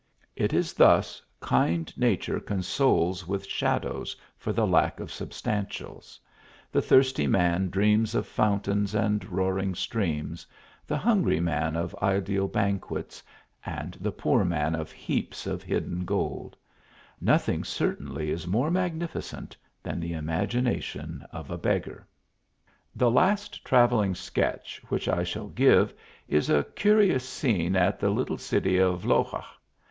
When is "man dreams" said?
7.27-8.15